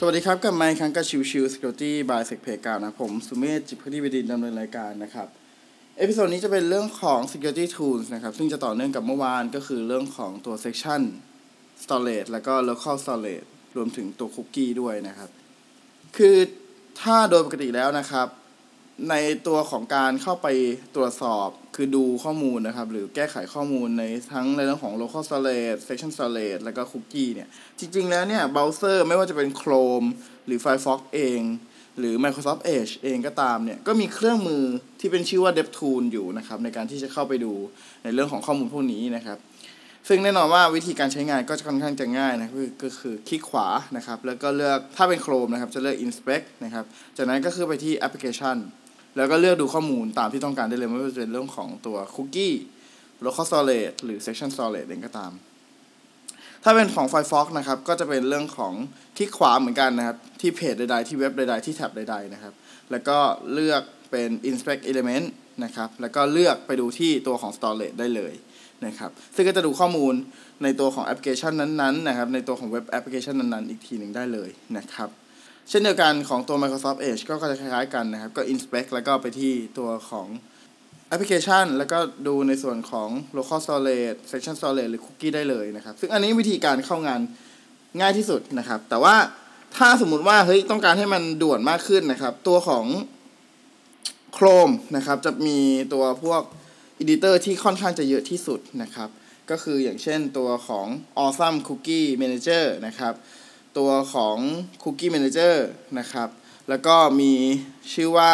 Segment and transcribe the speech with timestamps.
[0.00, 5.28] สวัสดีครับกลับมาอีกครั้งกับชิวชิว Security by เซกเพกานะผมสุเมธจิตพุทธิบดินดำเนินรายการนะครับ
[5.98, 11.02] episode นี้จะเป็นเรื่องของ Security Tools นะครับ ซึ่งจะต่อเนื่องกับเมื่อวานก็คือเรื่องของตัว Session
[11.84, 15.30] Storage แล้วก็ Local Storage รวมถึงตัวคุกกี้ด้วยนะครับ
[16.16, 16.36] คือ
[17.00, 18.26] ถ้าโดยปกติแล้วนะครับ
[19.10, 19.14] ใน
[19.46, 20.46] ตัวของการเข้าไป
[20.96, 27.48] ตรวจสอบคือดูข้อมูลนะครับ หรือแก้ไขข้อมูลในทั้งในเรื่องของ local storage session storage แล้วก็ cookie เนี่ย
[27.78, 30.08] จริง ๆ แล้วเนี่ยเบราว์เซอร์ไม่ว่าจะเป็น Chrome
[30.46, 31.40] หรือ Firefox เอง
[31.98, 34.64] หรือ Microsoft Edge เองก็ตามเนี่ย ก็มีเครื่องมือ
[35.00, 37.52] ที่เป็นชื่อว่า DevTool อยู่นะครับ ในการที่จะเข้าไปดู
[38.04, 39.38] ในเรื่องของข้อมูลพวกนี้นะครับ
[40.08, 42.50] ซึ่งแน่นอนว่าวิธีการใช้งานก็จะค่อนข้างจะง่ายนะ
[42.82, 46.84] ก็คือคลิกขวานะครับ แล้วก็เลือกถ้าเป็น Chrome นะครับจะเลือก Inspect นะครับ
[47.16, 48.56] จากนั้นก็คือไปที่ Application
[49.16, 52.54] แล้วก็เลือกดูข้อมูลตามที่ต้องการได้เลยไม่ว่าจะเป็นเรื่องของตัว Cookie
[53.24, 55.32] Local Storage หรือ Section Storage เองก็ตาม
[56.64, 58.74] ถ้าเป็นของ Firefox นะครับ ก็จะเป็นเรื่องของ
[59.16, 62.54] คลิกขวาเหมือนกันนะครับ ที่เพจใดๆ ที่เว็บใดๆ ที่แท็บใดๆนะครับ
[62.90, 63.18] แล้วก็
[63.52, 65.26] เลือกเป็น Inspect Element
[65.64, 68.34] นะครับ แล้วก็เลือกไปดูที่ตัวของ Storage ได้เลย
[68.86, 70.14] นะครับ ซึ่งก็จะดูข้อมูล
[70.62, 75.08] ในตัวของแอปพลิเคชันนั้นๆนะครับ ในตัวของเว็บแอปพลิเคชันนั้นๆ อีกทีหนึ่งได้เลยนะครับ
[75.68, 80.28] เช่นเดียวกันของตัว Microsoft Edge ก็จะคล้ายๆกันนะครับ ก็ inspect แล้วก็ไปที่ตัวของ
[81.08, 87.20] แอปพลิเคชัน แล้วก็ดูในส่วนของ local storage section storage หรือ cookie ได้เลยนะครับ ซึ่งอันนี้วิธีการเข้างาน
[88.00, 89.16] ง่ายที่สุดนะครับ แต่ว่า
[89.76, 92.84] ถ้าสมมุติว่าเฮ้ยต้องการให้มันด่วนมากขึ้นนะครับ ตัวของ
[94.36, 95.58] Chrome นะครับ จะมี
[95.92, 96.42] ตัวพวก
[97.02, 99.08] editor ที่ค่อนข้างจะเยอะที่สุดนะครับ
[99.50, 100.86] ก็คืออย่างเช่นตัวของ
[101.24, 103.14] Awesome Cookie Manager นะครับ
[103.78, 104.36] ตัวของ
[104.82, 105.54] Cookie Manager
[105.98, 106.28] นะครับ
[106.68, 107.32] แล้วก็มี
[107.92, 108.32] ชื่อว่า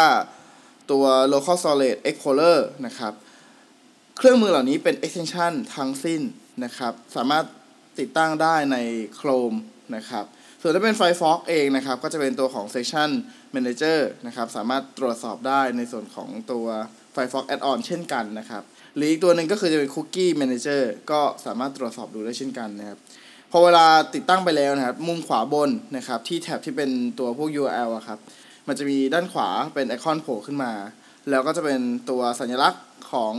[0.91, 3.13] ตัว Local Storage Explorer นะครับ
[4.17, 6.21] เครื่องมือเหล่านี้เป็น extension ทั้งสิ้น
[6.63, 7.45] นะครับ สามารถ
[7.99, 8.77] ติดตั้งได้ใน
[9.19, 9.57] Chrome
[9.95, 10.25] นะครับ
[10.61, 13.09] ส่วนถ้าเป็น Firefox เองนะครับ ก็จะเป็นตัวของ Section
[13.55, 16.65] Manager นะครับ สามารถตรวจสอบได้ในส่วนของตัว
[17.13, 18.63] Firefox Add-on เช่นกันนะครับ
[18.95, 20.81] หรืออีกตัวหนึ่งก็คือจะเป็น Cookie Manager
[21.11, 22.99] ก็สามารถตรวจสอบดูได้เช่นกันนะครับ
[23.55, 23.85] อเวลา
[24.15, 26.89] ติดตั้งไปแล้วนะครับ มุมขวาบนนะครับ ที่แท็บที่เป็น
[27.19, 28.19] ตัวพวก URL อะครับ
[28.67, 30.71] มันจะมีด้านขวาเป็นไอคอนโผล่ขึ้นมา
[31.29, 33.33] แล้วก็จะเป็นตัวสัญลักษณ์ของ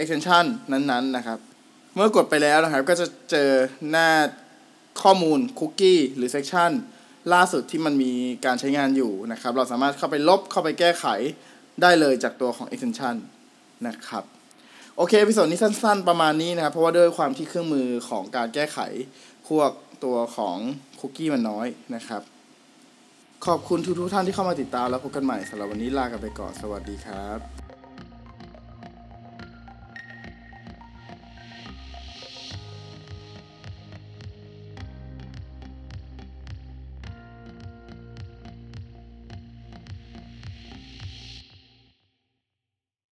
[0.00, 1.38] extension นั้นๆนะครับ
[1.94, 3.50] เมื่อกดไปแล้วนะครับ ก็จะเจอ
[3.90, 4.08] หน้า
[5.02, 6.70] ข้อมูลคุกกี้หรือ section
[7.32, 8.12] ล่าสุดที่มันมี
[8.44, 11.06] การใช้งานอยู่นะครับ เราสามารถเข้าไปลบเข้าไปแก้ไข
[11.82, 13.16] ได้เลยจากตัวของ extension
[13.86, 14.24] นะครับ
[14.98, 18.78] โอเคพิโซดนี้สั้น ๆ ประมาณนี้นะครับ เพราะว่าด้วยความที่เครื่องมือของการแก้ไข
[19.48, 19.70] พวก
[20.04, 20.56] ตัวของ
[21.00, 22.22] คุกกี้มันน้อยนะครับ
[23.46, 27.65] ขอบคุณทุกๆท่านที่เข้ามาติดตามแล้วพบกันใหม่สำหรับวันนี้ลากันไปก่อนสวัสดีครับ